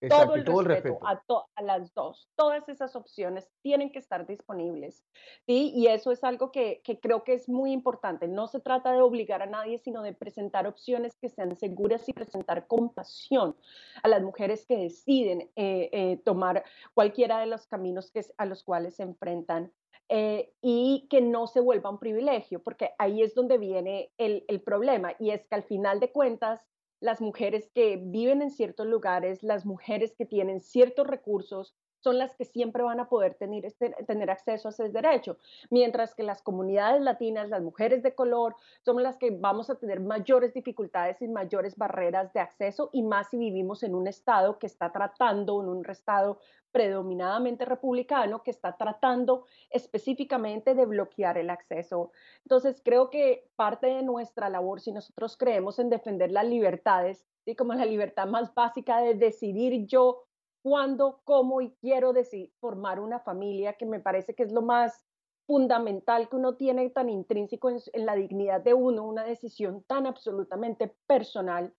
[0.09, 1.23] todo el respeto, A,
[1.55, 2.29] a, las dos.
[2.37, 5.05] Todas esas opciones tienen que estar disponibles.
[5.47, 5.73] ¿sí?
[5.75, 8.29] Y eso es algo que, que, creo que es muy importante.
[8.29, 12.13] No se trata de obligar a nadie, sino de presentar opciones que sean seguras y
[12.13, 13.57] presentar compasión
[14.03, 18.63] a las mujeres que deciden eh, eh, tomar cualquiera de los caminos que, a los
[18.63, 19.73] cuales se enfrentan.
[20.09, 24.61] Eh, y que no se vuelva un privilegio, porque ahí es donde viene el, el
[24.61, 26.65] problema, y es que al final de cuentas
[27.07, 32.35] las mujeres que viven en ciertos lugares, las mujeres que tienen ciertos recursos, son las
[32.37, 35.39] que siempre van a poder tener, este, tener acceso a ese derecho,
[35.71, 40.01] mientras que las comunidades latinas, las mujeres de color, son las que vamos a tener
[40.01, 44.67] mayores dificultades y mayores barreras de acceso, y más si vivimos en un estado que
[44.67, 46.39] está tratando, en un estado
[46.73, 52.11] predominadamente republicano que está tratando específicamente de bloquear el acceso.
[52.45, 57.55] Entonces, creo que parte de nuestra labor, si nosotros creemos en defender las libertades, y
[57.55, 60.26] como la libertad más básica de decidir yo
[60.67, 65.07] cuándo, cómo y quiero decir, formar una familia, que me parece que es lo más
[65.47, 70.93] fundamental que uno tiene tan intrínseco en, la dignidad de uno, una decisión tan absolutamente
[71.07, 71.73] personal,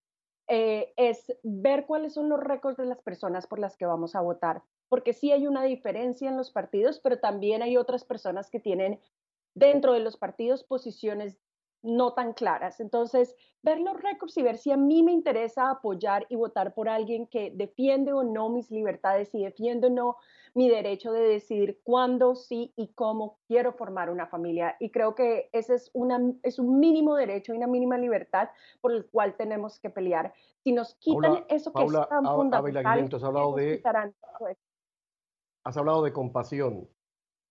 [0.47, 4.21] eh, es ver cuáles son los récords de las personas por las que vamos a
[4.21, 8.61] votar porque sí hay una diferencia en los partidos, pero también hay otras personas que
[8.61, 9.01] tienen
[9.53, 11.37] dentro de los partidos posiciones
[11.81, 12.79] no tan claras.
[12.79, 16.89] Entonces, ver los récords y ver si a mí me interesa apoyar y votar por
[16.89, 20.17] alguien que defiende o no mis libertades y defiende o no
[20.53, 24.75] mi derecho de decidir cuándo, sí y cómo quiero formar una familia.
[24.79, 28.49] Y creo que ese es, una, es un mínimo derecho y una mínima libertad
[28.81, 30.33] por el cual tenemos que pelear.
[30.63, 33.81] Si nos quitan eso que es tan fundamental, has hablado de,
[35.63, 36.89] has hablado de compasión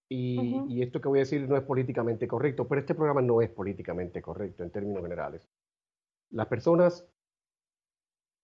[0.09, 3.51] y, esto que voy a decir no es políticamente correcto, pero este programa no es
[3.51, 5.49] políticamente correcto en términos generales.
[6.31, 7.07] Las personas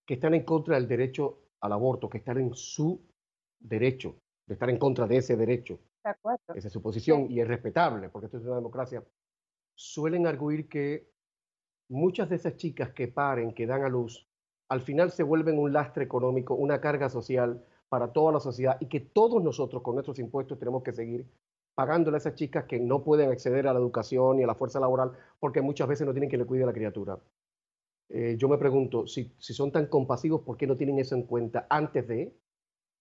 [0.07, 3.01] que están en contra del derecho al aborto, que están en su
[3.61, 5.79] derecho, de estar en contra de ese derecho,
[6.55, 9.05] esa es su posición y es respetable, porque esto es una democracia,
[9.77, 11.12] suelen arguir que
[11.88, 14.27] muchas de esas chicas que paren, que dan a luz,
[14.68, 18.87] al final se vuelven un lastre económico, una carga social para toda la sociedad y
[18.87, 21.27] que todos nosotros con nuestros impuestos tenemos que seguir
[21.75, 24.81] pagándole a esas chicas que no pueden acceder a la educación y a la fuerza
[24.81, 27.19] laboral porque muchas veces no tienen que le cuide a la criatura.
[28.09, 31.23] Eh, yo me pregunto, si, si son tan compasivos, ¿por qué no tienen eso en
[31.23, 32.37] cuenta antes de?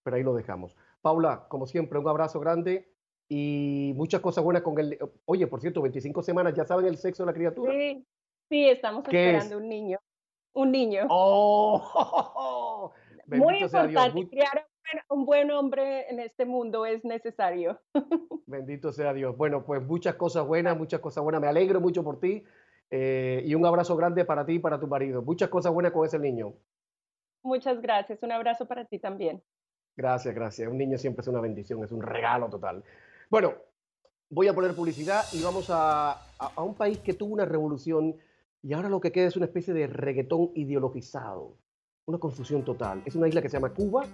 [0.02, 0.74] Pero ahí lo dejamos.
[1.02, 2.88] Paula, como siempre, un abrazo grande
[3.28, 4.98] y muchas cosas buenas con el...
[5.26, 7.72] Oye, por cierto, 25 semanas, ¿ya saben el sexo de la criatura?
[7.72, 8.06] Sí,
[8.48, 9.98] sí, estamos esperando un niño.
[10.54, 11.06] Un niño.
[11.08, 12.92] ¡Oh!
[13.26, 14.66] Muy importante, criar
[15.08, 17.80] un buen hombre en este mundo es necesario.
[18.46, 19.36] Bendito sea Dios.
[19.36, 21.40] Bueno, pues muchas cosas buenas, muchas cosas buenas.
[21.40, 22.44] Me alegro mucho por ti
[22.90, 25.22] eh, y un abrazo grande para ti y para tu marido.
[25.22, 26.54] Muchas cosas buenas con ese niño.
[27.42, 28.22] Muchas gracias.
[28.22, 29.42] Un abrazo para ti también.
[29.96, 30.68] Gracias, gracias.
[30.70, 32.82] Un niño siempre es una bendición, es un regalo total.
[33.28, 33.54] Bueno,
[34.30, 38.16] voy a poner publicidad y vamos a, a un país que tuvo una revolución
[38.62, 41.56] y ahora lo que queda es una especie de reggaetón ideologizado
[42.06, 43.02] una confusión total.
[43.04, 44.04] Es una isla que se llama Cuba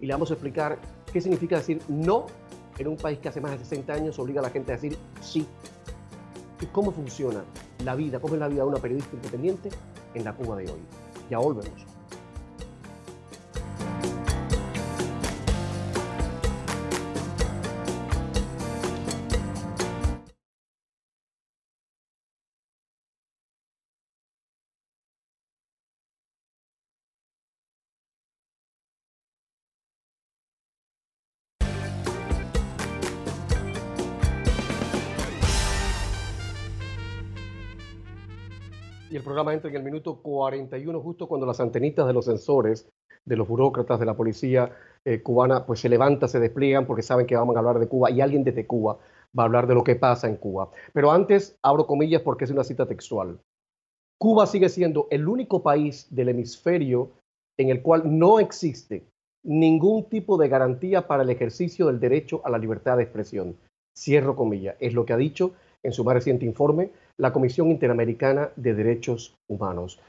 [0.00, 0.78] y le vamos a explicar
[1.12, 2.26] qué significa decir no
[2.78, 4.96] en un país que hace más de 60 años obliga a la gente a decir
[5.20, 5.46] sí.
[6.60, 7.44] Y cómo funciona
[7.84, 9.70] la vida, cómo es la vida de una periodista independiente
[10.14, 10.80] en la Cuba de hoy.
[11.30, 11.97] Ya volvemos.
[39.28, 42.88] Programa entra en el minuto 41, justo cuando las antenitas de los sensores
[43.26, 44.72] de los burócratas de la policía
[45.04, 48.10] eh, cubana pues se levantan, se despliegan porque saben que vamos a hablar de Cuba
[48.10, 48.98] y alguien desde Cuba
[49.38, 50.70] va a hablar de lo que pasa en Cuba.
[50.94, 53.38] Pero antes abro comillas porque es una cita textual.
[54.18, 57.12] Cuba sigue siendo el único país del hemisferio
[57.58, 59.10] en el cual no existe
[59.44, 63.58] ningún tipo de garantía para el ejercicio del derecho a la libertad de expresión.
[63.94, 64.76] Cierro comillas.
[64.80, 69.38] Es lo que ha dicho en su más reciente informe la Comisión Interamericana de Derechos
[69.46, 70.00] Humanos.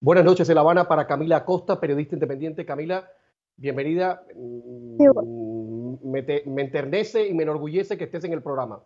[0.00, 2.64] Buenas noches en La Habana para Camila Acosta, periodista independiente.
[2.64, 3.10] Camila,
[3.56, 4.24] bienvenida.
[4.34, 8.82] Mm, me, me, enternece y me enorgullece que estés en el programa.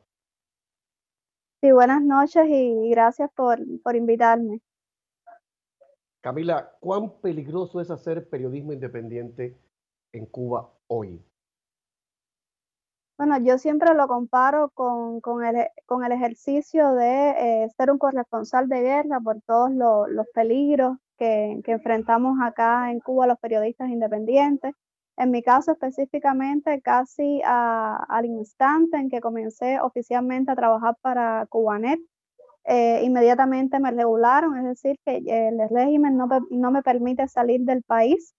[1.61, 4.61] Sí, buenas noches y gracias por, por invitarme.
[6.21, 9.57] Camila, ¿cuán peligroso es hacer periodismo independiente
[10.13, 11.23] en Cuba hoy?
[13.17, 17.99] Bueno, yo siempre lo comparo con, con, el, con el, ejercicio de eh, ser un
[17.99, 23.39] corresponsal de guerra por todos los, los peligros que, que, enfrentamos acá en Cuba los
[23.39, 24.75] periodistas independientes.
[25.17, 31.47] En mi caso específicamente, casi a, al instante en que comencé oficialmente a trabajar para
[31.47, 32.01] Cubanet,
[32.65, 37.83] eh, inmediatamente me regularon, es decir, que el régimen no, no me permite salir del
[37.85, 38.35] país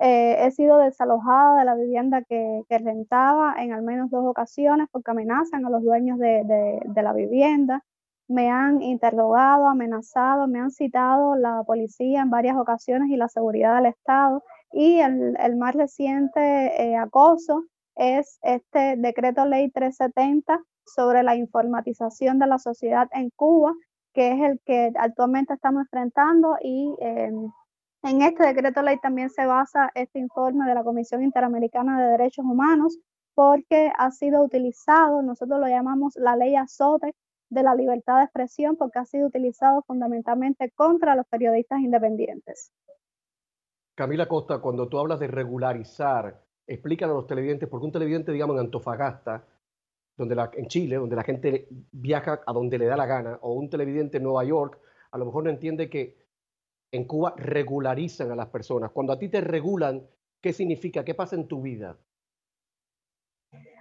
[0.00, 4.88] eh, he sido desalojada de la vivienda que, que, rentaba en al menos dos ocasiones
[4.90, 6.42] porque amenazan a los dueños de,
[6.84, 7.84] de, la vivienda.
[8.26, 13.76] Me han interrogado, amenazado, me han citado la policía en varias ocasiones y la seguridad
[13.76, 14.42] del Estado.
[14.72, 22.48] Y el, más reciente eh, acoso es este decreto ley 370 sobre la informatización de
[22.48, 23.72] la sociedad en Cuba,
[24.12, 27.30] que es el que actualmente estamos enfrentando y eh,
[28.04, 32.44] en este decreto ley también se basa este informe de la Comisión Interamericana de Derechos
[32.44, 32.98] Humanos
[33.34, 37.14] porque ha sido utilizado, nosotros lo llamamos la ley azote
[37.48, 42.70] de la libertad de expresión porque ha sido utilizado fundamentalmente contra los periodistas independientes.
[43.94, 48.54] Camila Costa, cuando tú hablas de regularizar, explícale a los televidentes, porque un televidente, digamos,
[48.56, 49.46] en Antofagasta,
[50.16, 53.70] donde en Chile, donde la gente viaja a donde le da la gana, o un
[53.70, 54.78] televidente en Nueva York,
[55.10, 56.23] a lo mejor no entiende que
[56.94, 58.92] en Cuba regularizan a las personas.
[58.92, 60.06] Cuando a ti te regulan,
[60.40, 61.04] ¿qué significa?
[61.04, 61.98] ¿Qué pasa en tu vida?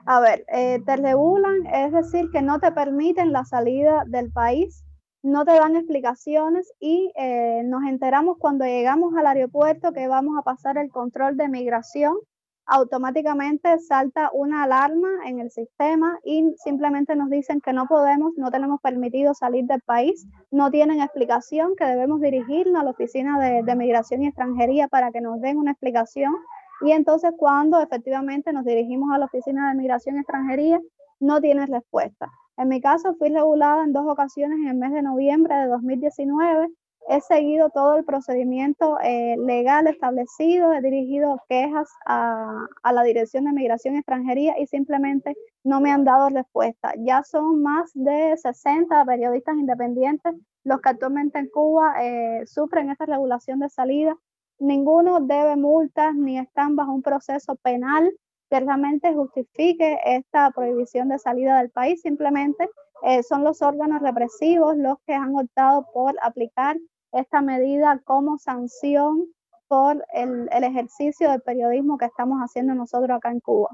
[0.05, 4.83] A ver, eh, te regulan, es decir, que no te permiten la salida del país,
[5.21, 10.41] no te dan explicaciones y eh, nos enteramos cuando llegamos al aeropuerto que vamos a
[10.41, 12.17] pasar el control de migración
[12.65, 18.51] automáticamente salta una alarma en el sistema y simplemente nos dicen que no podemos, no
[18.51, 23.63] tenemos permitido salir del país, no tienen explicación, que debemos dirigirnos a la Oficina de,
[23.63, 26.33] de Migración y Extranjería para que nos den una explicación.
[26.81, 30.79] Y entonces cuando efectivamente nos dirigimos a la Oficina de Migración y Extranjería,
[31.19, 32.29] no tienen respuesta.
[32.57, 36.67] En mi caso, fui regulada en dos ocasiones en el mes de noviembre de 2019
[37.09, 43.51] he seguido todo el procedimiento eh, legal establecido, he dirigido quejas a, la Dirección de
[43.51, 46.93] Migración y Extranjería y simplemente no me han dado respuesta.
[46.97, 53.05] Ya son más de 60 periodistas independientes los que actualmente en Cuba eh, sufren esta
[53.05, 54.15] regulación de salida.
[54.59, 58.13] Ninguno debe multas ni están bajo un proceso penal
[58.49, 62.01] que realmente justifique esta prohibición de salida del país.
[62.01, 62.69] Simplemente
[63.01, 66.77] eh, son los órganos represivos los que han optado por aplicar
[67.13, 69.27] esta medida como sanción
[69.67, 73.69] por el, el, ejercicio del periodismo que estamos haciendo nosotros acá en Cuba.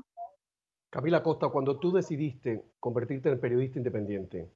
[0.89, 4.51] Camila Costa, cuando tú decidiste convertirte en periodista independiente,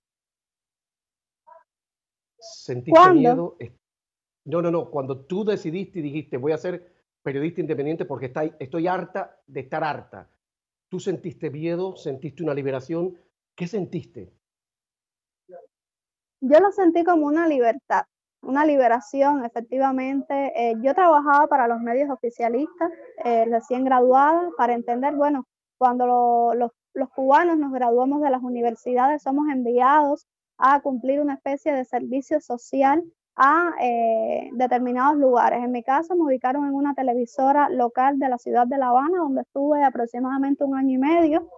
[2.37, 3.55] ¿sentiste ¿Cuándo?
[3.57, 3.57] miedo?
[4.45, 4.89] No, no, no.
[4.89, 6.91] Cuando tú decidiste y dijiste, voy a ser
[7.21, 10.29] periodista independiente porque está, estoy harta de estar harta,
[10.89, 11.95] ¿tú sentiste miedo?
[11.95, 13.17] ¿Sentiste una liberación?
[13.55, 14.33] ¿Qué sentiste?
[16.41, 18.03] Yo lo sentí como una libertad
[18.43, 20.51] una liberación, efectivamente.
[20.56, 22.91] Eh, yo trabajaba para los medios oficialistas,
[23.23, 28.43] eh, recién graduada, para entender, bueno, cuando lo, lo, los cubanos nos graduamos de las
[28.43, 30.27] universidades, somos enviados
[30.58, 33.03] a cumplir una especie de servicio social
[33.36, 35.63] a eh, determinados lugares.
[35.63, 39.17] En mi caso, me ubicaron en una televisora local de la ciudad de La Habana,
[39.17, 41.49] donde estuve aproximadamente un año y medio.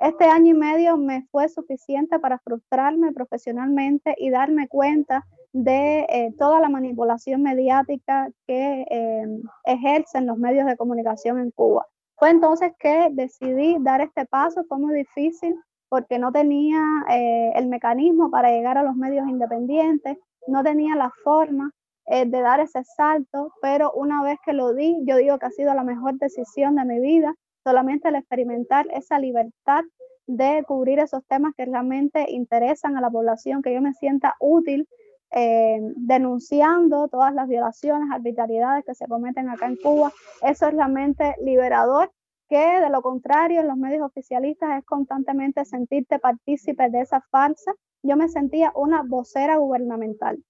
[0.00, 6.34] Este año y medio me fue suficiente para frustrarme profesionalmente y darme cuenta de eh,
[6.38, 9.26] toda la manipulación mediática que eh,
[9.64, 11.86] ejercen los medios de comunicación en Cuba.
[12.16, 15.54] Fue entonces que decidí dar este paso, fue muy difícil
[15.88, 21.12] porque no tenía eh, el mecanismo para llegar a los medios independientes, no tenía la
[21.22, 21.70] forma
[22.06, 25.50] eh, de dar ese salto, pero una vez que lo di, yo digo que ha
[25.50, 29.84] sido la mejor decisión de mi vida, solamente el experimentar esa libertad
[30.26, 34.88] de cubrir esos temas que realmente interesan a la población, que yo me sienta útil
[35.34, 40.12] eh, denunciando todas las violaciones, arbitrariedades que se cometen acá en Cuba.
[40.42, 42.12] Eso es realmente liberador,
[42.50, 47.72] que de lo contrario en los medios oficialistas es constantemente sentirte partícipe de esa farsa.
[48.02, 50.44] Yo me sentía una vocera gubernamental.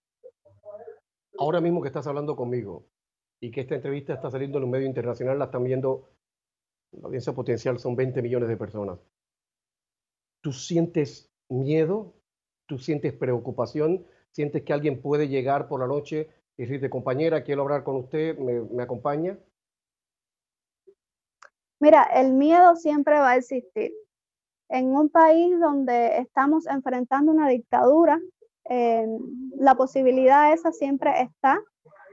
[1.39, 2.85] Ahora mismo que estás hablando conmigo
[3.41, 6.11] y que esta entrevista está saliendo en un medio internacional, la están viendo,
[6.91, 8.99] la audiencia potencial son 20 millones de personas.
[10.41, 12.15] ¿Tú sientes miedo?
[12.67, 14.05] ¿Tú sientes preocupación?
[14.33, 18.37] Sientes que alguien puede llegar por la noche y decirte, compañera, quiero hablar con usted,
[18.39, 19.39] ¿me, acompaña?
[21.81, 23.93] Mira, el miedo siempre va a existir.
[24.69, 28.21] En un país donde estamos enfrentando una dictadura,
[28.69, 29.07] eh,
[29.57, 31.61] la posibilidad esa siempre está.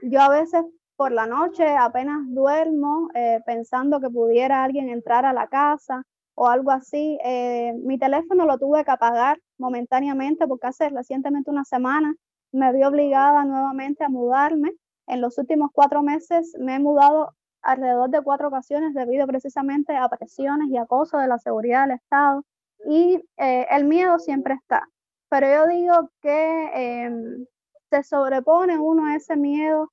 [0.02, 0.64] yo a veces
[0.96, 6.02] por la noche apenas duermo eh, pensando que pudiera alguien entrar a la casa
[6.34, 7.18] o algo así.
[7.24, 12.14] Eh, mi teléfono lo tuve que apagar momentáneamente porque hace recientemente una semana
[12.52, 14.72] me vi obligada nuevamente a mudarme.
[15.06, 20.08] En los últimos cuatro meses me he mudado alrededor de cuatro ocasiones debido precisamente a
[20.08, 22.44] presiones y acoso de la seguridad del Estado
[22.86, 24.88] y eh, el miedo siempre está.
[25.28, 27.46] Pero yo digo que em,
[27.90, 29.92] se sobrepone uno a ese miedo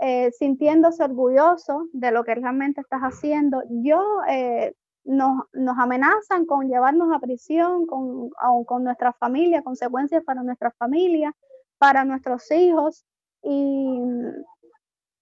[0.00, 3.62] eh, sintiéndose orgulloso de lo que realmente estás haciendo.
[3.68, 4.74] Yo eh,
[5.06, 8.30] nos, nos, amenazan con llevarnos a prisión, con,
[8.66, 11.34] con nuestra familia, consecuencias para nuestra familia,
[11.78, 13.04] para nuestros hijos.
[13.42, 14.00] Y,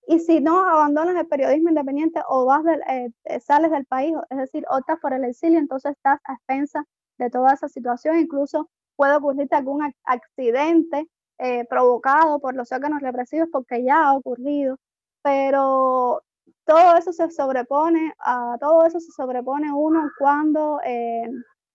[0.07, 4.65] y si no abandonas el periodismo independiente o vas eh, sales del país, es decir,
[4.69, 6.85] optas por el exilio, entonces estás a expensas
[7.19, 8.19] de toda esa situación.
[8.19, 11.09] Incluso puede ocurrirte algún accidente
[11.39, 14.79] eh, provocado por los órganos represivos porque ya ha ocurrido,
[15.23, 16.23] pero
[16.65, 21.29] todo eso se sobrepone, a todo eso se sobrepone uno cuando eh,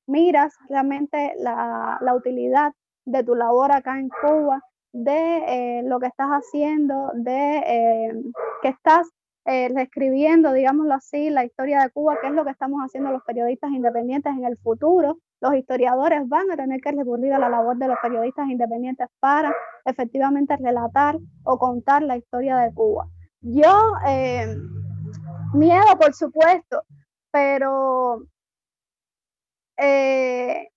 [0.07, 2.73] miras realmente la, utilidad
[3.05, 4.61] de tu labor acá en Cuba,
[4.91, 8.21] de eh, lo que estás haciendo, de
[8.61, 9.07] que estás
[9.45, 13.71] reescribiendo, digámoslo así, la historia de Cuba, que es lo que estamos haciendo los periodistas
[13.71, 17.87] independientes en el futuro, los historiadores van a tener que recurrir a la labor de
[17.87, 19.53] los periodistas independientes para
[19.85, 23.07] efectivamente relatar o contar la historia de Cuba.
[23.41, 24.55] Yo, eh,
[25.53, 26.83] miedo por supuesto,
[27.31, 28.23] pero
[29.77, 30.67] eh,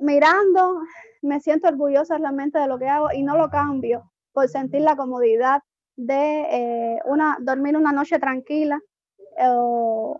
[0.00, 0.80] mirando
[1.22, 4.94] me siento orgullosa realmente de lo que hago y no lo cambio por sentir la
[4.94, 5.62] comodidad
[5.96, 6.42] de
[6.96, 8.80] eh, una, dormir una noche tranquila
[9.38, 10.18] o,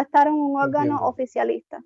[0.00, 1.82] estar en un órgano oficialista.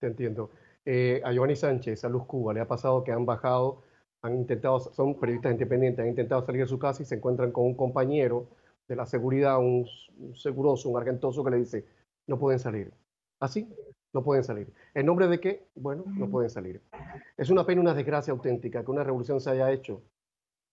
[0.00, 0.50] Te entiendo.
[0.84, 3.82] Eh, a Giovanni Sánchez, a Luz Cuba, le ha pasado que han bajado,
[4.22, 7.64] han intentado, son periodistas independientes, han intentado salir de su casa y se encuentran con
[7.64, 8.48] un compañero
[8.88, 9.86] de la seguridad, un,
[10.34, 11.84] seguroso, un argentoso que le dice,
[12.26, 12.92] no pueden salir.
[13.40, 13.68] Así,
[14.12, 14.72] no pueden salir.
[14.94, 15.68] ¿En nombre de qué?
[15.74, 16.80] Bueno, no pueden salir.
[17.36, 20.02] Es una pena, una desgracia auténtica que una revolución se haya hecho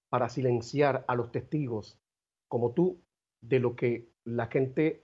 [0.09, 1.99] para silenciar a los testigos
[2.47, 3.01] como tú
[3.41, 5.03] de lo que la gente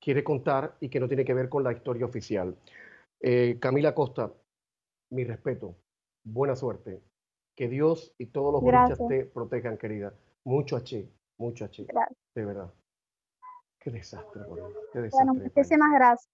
[0.00, 2.56] quiere contar y que no tiene que ver con la historia oficial.
[3.20, 4.32] Eh, Camila Costa,
[5.10, 5.76] mi respeto,
[6.24, 7.00] buena suerte.
[7.54, 10.14] Que Dios y todos los boliches te protejan, querida.
[10.44, 11.06] Mucho H,
[11.40, 11.86] mucho H.
[12.34, 12.70] De verdad.
[13.80, 14.42] Qué desastre,
[14.92, 15.26] Qué desastre.
[15.26, 16.30] Bueno, muchísimas gracias.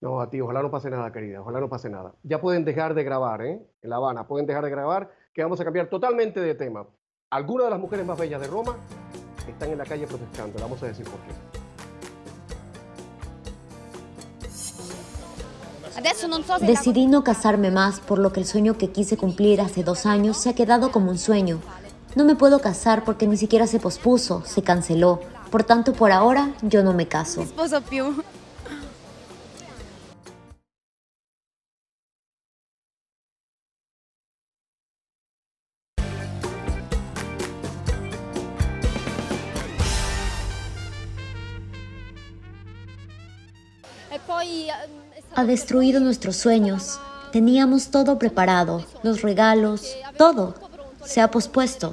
[0.00, 1.40] No, a ti, ojalá no pase nada, querida.
[1.40, 2.14] Ojalá no pase nada.
[2.22, 3.60] Ya pueden dejar de grabar, ¿eh?
[3.82, 6.86] En La Habana, pueden dejar de grabar, que vamos a cambiar totalmente de tema.
[7.30, 8.76] Algunas de las mujeres más bellas de Roma
[9.48, 10.58] están en la calle protestando.
[10.60, 11.32] vamos a decir por qué.
[16.60, 20.36] Decidí no casarme más, por lo que el sueño que quise cumplir hace dos años
[20.36, 21.60] se ha quedado como un sueño.
[22.16, 25.20] No me puedo casar porque ni siquiera se pospuso, se canceló.
[25.50, 27.44] Por tanto, por ahora, yo no me caso.
[45.34, 46.98] ha destruido nuestros sueños.
[47.30, 50.65] Teníamos todo preparado, los regalos, todo.
[51.06, 51.92] Se ha pospuesto.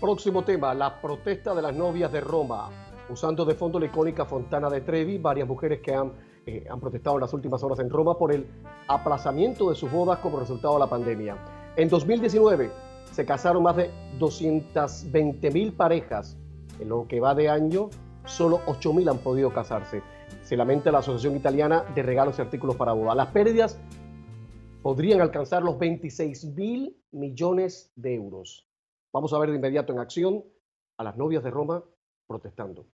[0.00, 2.70] Próximo tema, la protesta de las novias de Roma.
[3.08, 6.12] Usando de fondo la icónica Fontana de Trevi, varias mujeres que han,
[6.46, 8.46] eh, han protestado en las últimas horas en Roma por el
[8.86, 11.36] aplazamiento de sus bodas como resultado de la pandemia.
[11.74, 12.70] En 2019
[13.10, 13.90] se casaron más de
[14.20, 16.36] 220 mil parejas.
[16.78, 17.90] En lo que va de año,
[18.24, 20.02] solo 8 mil han podido casarse
[20.42, 23.14] se lamenta la Asociación Italiana de Regalos y Artículos para Boda.
[23.14, 23.78] Las pérdidas
[24.82, 28.66] podrían alcanzar los 26 mil millones de euros.
[29.12, 30.44] Vamos a ver de inmediato en acción
[30.96, 31.84] a las novias de Roma
[32.26, 32.86] protestando.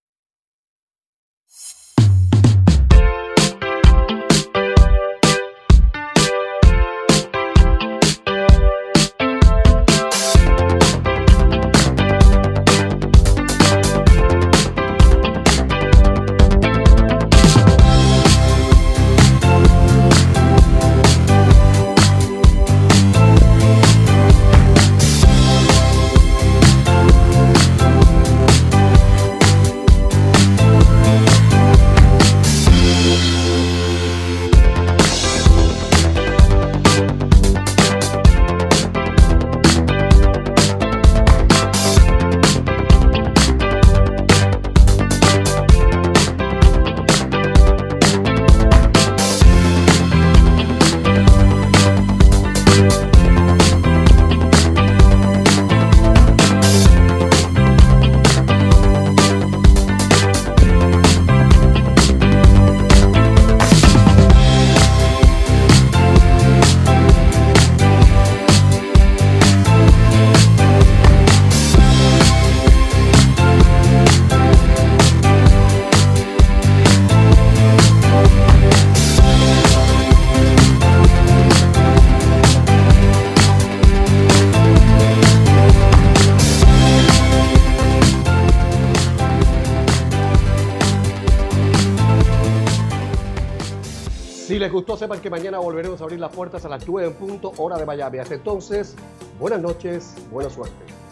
[94.97, 97.86] Sepan que mañana volveremos a abrir las puertas a las 9 en punto, hora de
[97.86, 98.18] Miami.
[98.18, 98.94] Hasta entonces,
[99.38, 101.05] buenas noches, buena suerte.